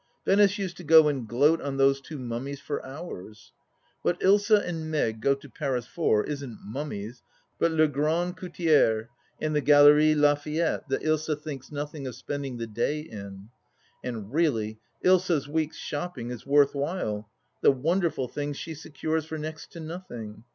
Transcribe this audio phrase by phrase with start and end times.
[0.25, 3.51] Venice used to go and gloat on those two mummies for hours!
[4.01, 7.21] What Ilsa and Meg go to Paris for isn't mummies,
[7.59, 9.09] but les grandes couturieres
[9.39, 13.49] and the Galerie Lafayette that Ilsa thinks nothing of spending the day in.
[14.03, 17.29] And really Ilsa's week's shopping is worth while—
[17.61, 20.45] the wonderful things she secures for next to nothing.